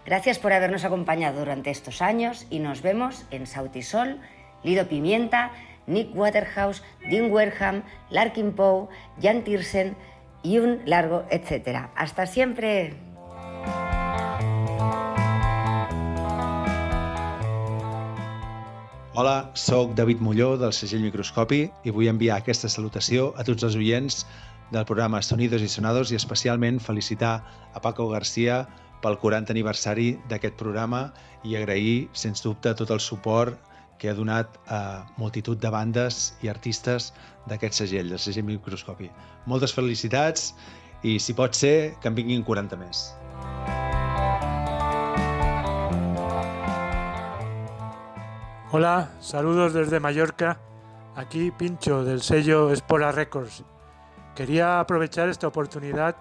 [0.06, 4.20] Gracias por habernos acompañado durante estos años y nos vemos en Sautisol,
[4.62, 5.52] Lido Pimienta,
[5.86, 8.88] Nick Waterhouse, Dean Wareham, Larkin Poe,
[9.20, 9.96] Jan Tiersen
[10.42, 11.90] y un largo etcétera.
[11.96, 12.94] Hasta siempre.
[19.12, 23.74] Hola, sóc David Molló del segell Microscopi i vull enviar aquesta salutació a tots els
[23.76, 24.22] oients
[24.70, 27.32] del programa Sonidos i Sonados i especialment felicitar
[27.74, 28.62] a Paco Garcia
[29.02, 31.10] pel 40 aniversari d'aquest programa
[31.44, 33.58] i agrair, sens dubte, tot el suport
[34.00, 37.10] que ha donat a multitud de bandes i artistes
[37.50, 39.10] d'aquest segell, del segell Microscopi.
[39.44, 40.54] Moltes felicitats
[41.04, 43.10] i, si pot ser, que en vinguin 40 més.
[48.72, 50.56] Hola, saludos desde Mallorca.
[51.16, 53.64] Aquí Pincho del sello Espora Records.
[54.34, 56.16] Quería aprovechar esta oportunidad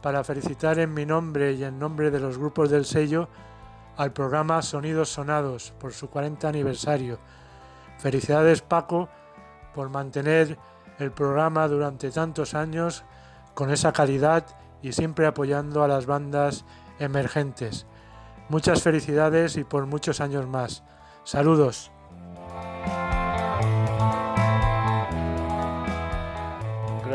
[0.00, 3.28] para felicitar en mi nombre y en nombre de los grupos del sello
[4.00, 7.18] al programa Sonidos Sonados por su 40 aniversario.
[7.98, 9.10] Felicidades Paco
[9.74, 10.56] por mantener
[10.98, 13.04] el programa durante tantos años
[13.52, 14.46] con esa calidad
[14.80, 16.64] y siempre apoyando a las bandas
[16.98, 17.86] emergentes.
[18.48, 20.82] Muchas felicidades y por muchos años más.
[21.24, 21.92] Saludos.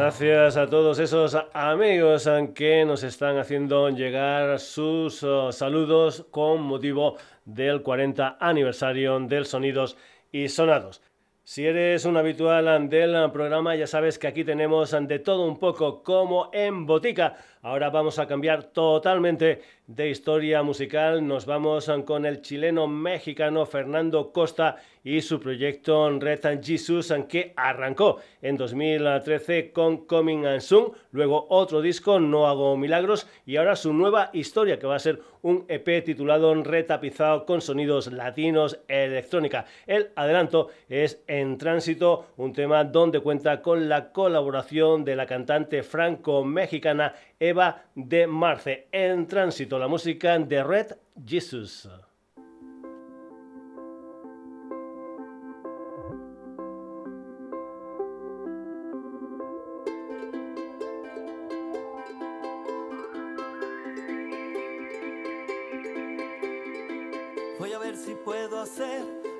[0.06, 7.18] Gracias a todos esos amigos que nos están haciendo llegar sus uh, saludos con motivo
[7.44, 9.98] del 40 aniversario del Sonidos
[10.32, 11.02] y Sonados.
[11.44, 16.04] Si eres un habitual del programa, ya sabes que aquí tenemos de todo un poco
[16.04, 17.38] como en botica.
[17.66, 21.26] Ahora vamos a cambiar totalmente de historia musical.
[21.28, 27.54] Nos vamos con el chileno mexicano Fernando Costa y su proyecto Red and Jesus, que
[27.56, 33.76] arrancó en 2013 con Coming and Soon, luego otro disco, No Hago Milagros, y ahora
[33.76, 39.66] su nueva historia, que va a ser un EP titulado Retapizado con sonidos latinos electrónica.
[39.86, 45.84] El adelanto es En Tránsito, un tema donde cuenta con la colaboración de la cantante
[45.84, 47.14] franco-mexicana
[47.50, 48.88] Eva de Marce.
[48.92, 51.90] En Tránsito, la música de Red Jesus.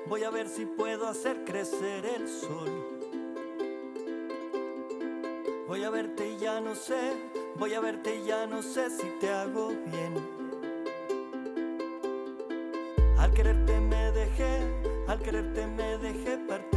[0.08, 2.95] voy a ver si puedo hacer crecer el sol.
[5.68, 7.12] Voy a verte y ya no sé,
[7.58, 10.14] voy a verte y ya no sé si te hago bien.
[13.18, 14.60] Al quererte me dejé,
[15.08, 16.75] al quererte me dejé parte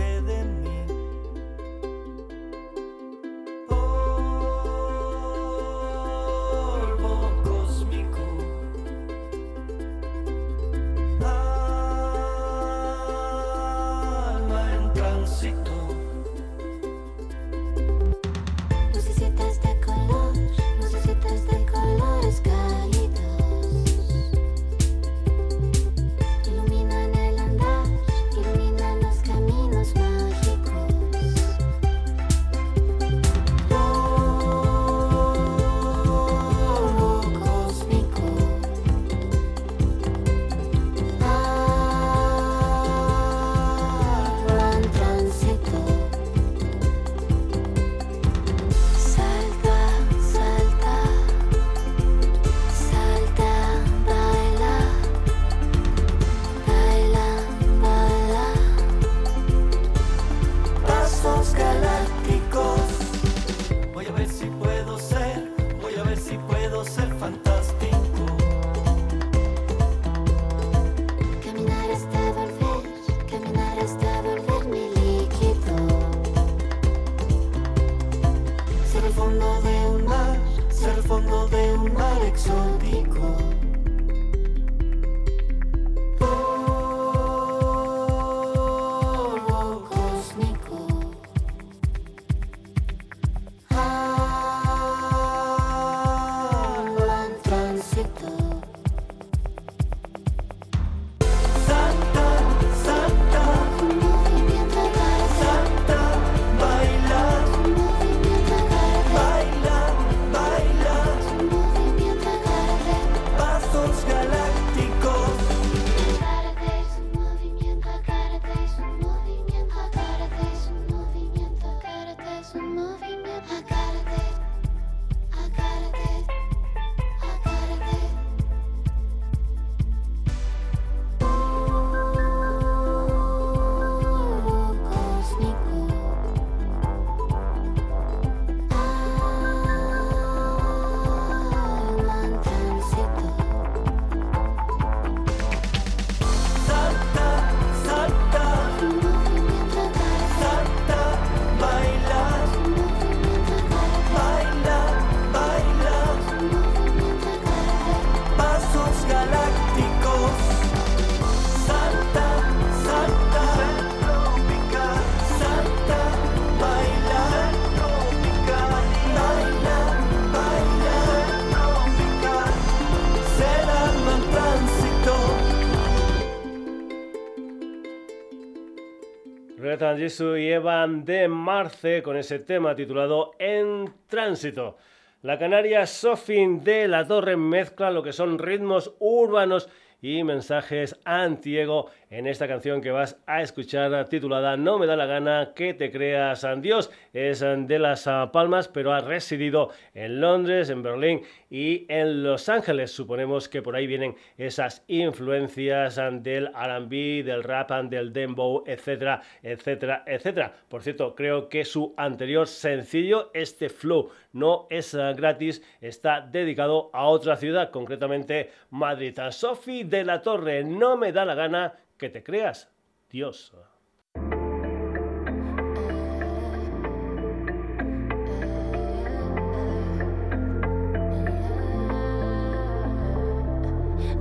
[179.97, 184.77] Jesu y Evan de Marce con ese tema titulado En Tránsito.
[185.21, 189.69] La canaria Sofin de la Torre mezcla lo que son ritmos urbanos
[190.01, 195.05] y mensajes antiego en esta canción que vas a escuchar titulada No me da la
[195.05, 196.89] gana que te creas Dios.
[197.13, 202.91] Es de las Palmas, pero ha residido en Londres, en Berlín y en Los Ángeles.
[202.91, 210.03] Suponemos que por ahí vienen esas influencias del R&B, del rap, del dembow, etcétera, etcétera,
[210.05, 210.53] etcétera.
[210.67, 217.05] Por cierto, creo que su anterior sencillo, este flow, no es gratis, está dedicado a
[217.05, 219.17] otra ciudad, concretamente Madrid.
[219.31, 222.71] Sophie de la Torre, no me da la gana que te creas
[223.09, 223.53] Dios.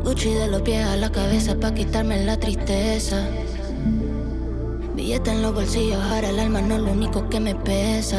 [0.09, 3.29] Gucci de los pies a la cabeza pa' quitarme la tristeza.
[4.95, 8.17] Billete en los bolsillos, ahora el alma no es lo único que me pesa.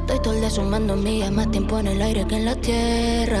[0.00, 3.38] Estoy todo el día sumando millas, más tiempo en el aire que en la tierra.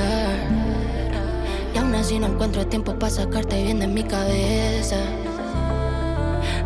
[1.74, 4.98] Y aún así no encuentro tiempo para sacarte bien de mi cabeza.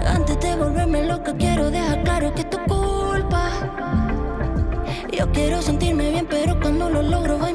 [0.06, 3.48] Antes de volverme loca, quiero dejar claro que es tu culpa.
[5.10, 7.48] Yo quiero sentirme bien, pero cuando lo logro, va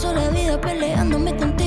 [0.00, 1.59] paso la vida peleándome contigo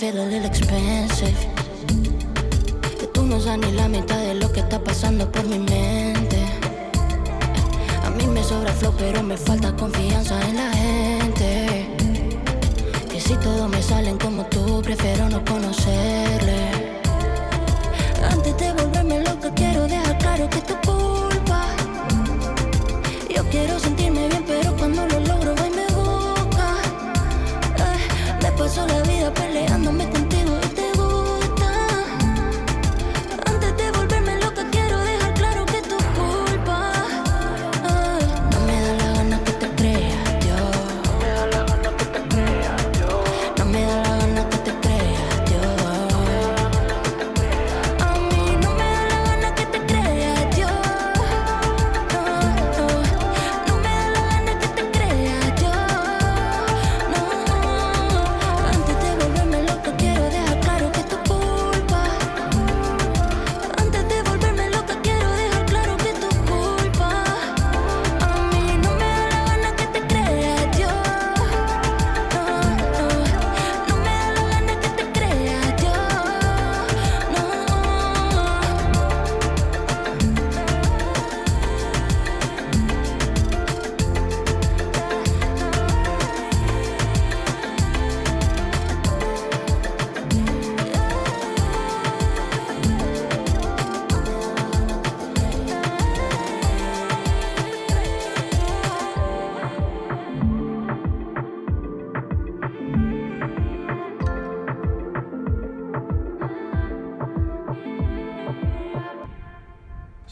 [0.00, 1.36] feel a little expensive.
[2.98, 6.38] Que tú no sabes ni la mitad de lo que está pasando por mi mente.
[8.06, 11.86] A mí me sobra flow, pero me falta confianza en la gente.
[13.10, 16.60] Que si todos me salen como tú, prefiero no conocerle.
[18.30, 21.60] Antes de volverme loca, quiero dejar claro que es tu culpa.
[23.36, 23.99] Yo quiero sentirme
[28.70, 30.19] paso la vida peleándome con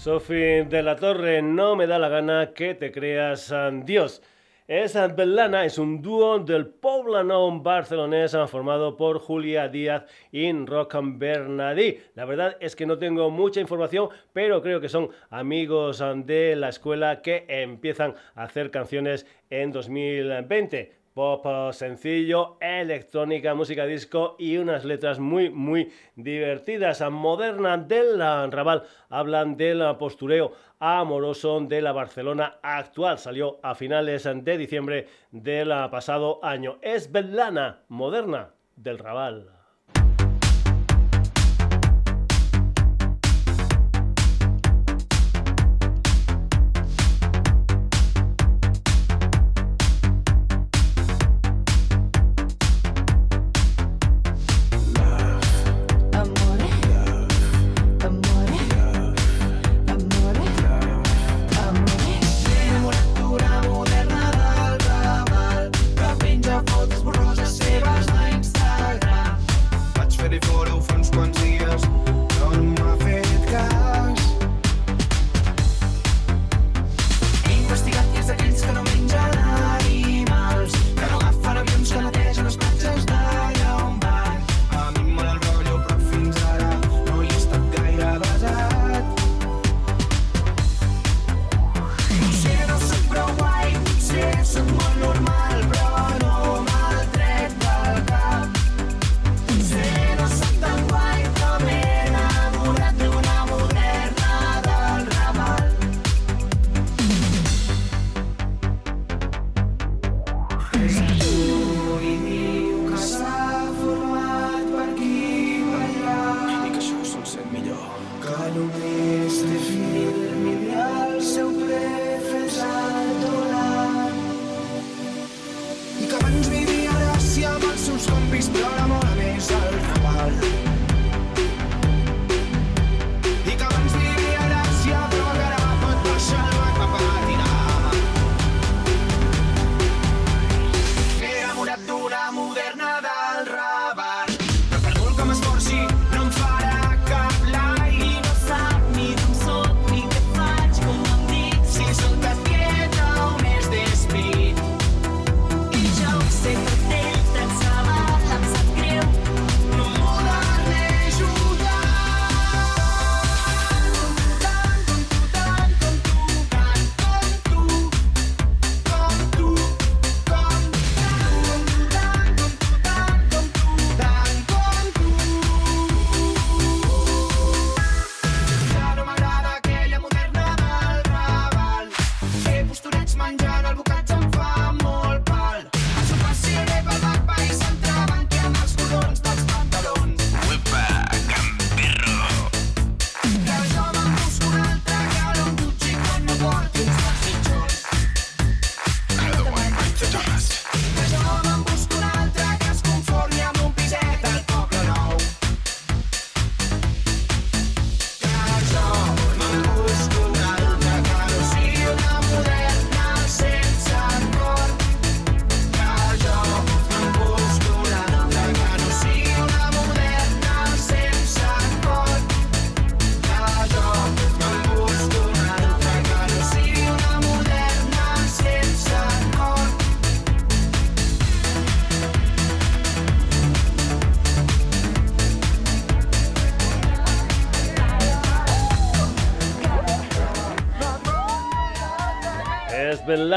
[0.09, 3.53] Sophie de la Torre, no me da la gana que te creas
[3.85, 4.23] Dios.
[4.67, 11.99] Es Bellana, es un dúo del poblano barcelonés formado por Julia Díaz y Rocan Bernadí.
[12.15, 16.71] La verdad es que no tengo mucha información, pero creo que son amigos de la
[16.71, 24.85] escuela que empiezan a hacer canciones en 2020 pop sencillo, electrónica, música disco y unas
[24.85, 27.03] letras muy, muy divertidas.
[27.11, 33.19] Moderna del Raval hablan del postureo amoroso de la Barcelona actual.
[33.19, 36.79] Salió a finales de diciembre del pasado año.
[36.83, 39.58] Es Belana, moderna del Raval.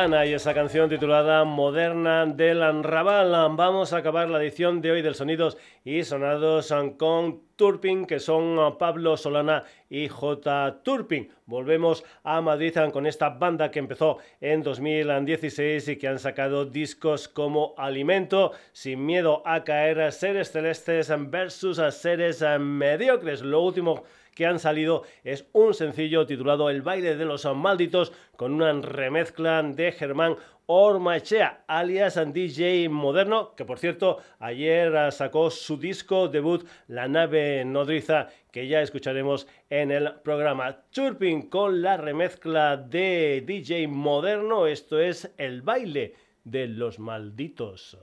[0.02, 3.56] Y esa canción titulada Moderna del Raval.
[3.56, 8.80] Vamos a acabar la edición de hoy del Sonidos y Sonados con Turpin, que son
[8.80, 10.82] Pablo Solana y J.
[10.82, 11.30] Turpin.
[11.45, 17.28] Volvemos a Madrid con esta banda que empezó en 2016 y que han sacado discos
[17.28, 23.44] como Alimento, Sin miedo a caer, Seres celestes versus Seres mediocres.
[23.44, 24.03] Lo último
[24.35, 29.61] que han salido es un sencillo titulado El baile de los malditos con una remezcla
[29.63, 30.37] de Germán
[30.73, 38.29] Ormachea, alias DJ Moderno, que por cierto ayer sacó su disco debut La nave nodriza,
[38.51, 40.83] que ya escucharemos en el programa.
[40.91, 47.97] Chirping con la remezcla de DJ Moderno, esto es El baile de los malditos.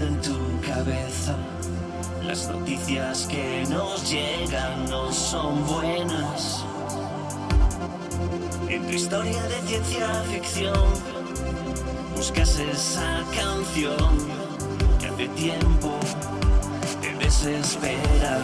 [0.00, 1.34] En tu cabeza.
[2.24, 6.64] Las noticias que nos llegan no son buenas.
[8.68, 10.88] En tu historia de ciencia ficción
[12.14, 14.18] buscas esa canción
[15.00, 15.98] que hace tiempo
[17.00, 18.42] te desespera.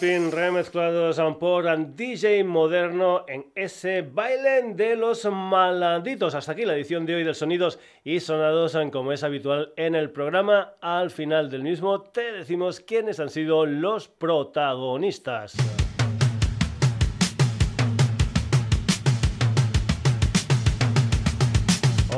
[0.00, 6.34] Turpin remezclados por DJ Moderno en ese baile de los malditos.
[6.34, 10.10] Hasta aquí la edición de hoy de Sonidos y Sonados, como es habitual en el
[10.10, 10.72] programa.
[10.80, 15.54] Al final del mismo te decimos quiénes han sido los protagonistas.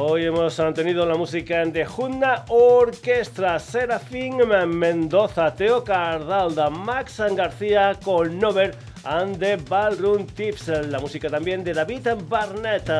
[0.05, 8.75] Hoy hemos tenido la música de Junda Orquestra, Serafín Mendoza, Teo Cardalda, Max García, Colnover
[9.05, 10.67] and the Ballroom Tips.
[10.67, 12.91] La música también de David Barnett,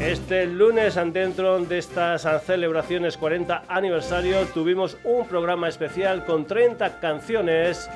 [0.00, 7.88] Este lunes, dentro de estas celebraciones 40 aniversario, tuvimos un programa especial con 30 canciones